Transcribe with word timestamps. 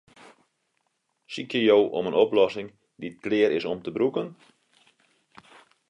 Sykje 1.35 1.61
jo 1.67 1.75
om 1.99 2.07
in 2.11 2.17
oplossing 2.25 2.67
dy't 3.01 3.21
klear 3.25 3.49
is 3.57 3.67
om 3.71 3.79
te 3.81 3.91
brûken? 3.97 4.27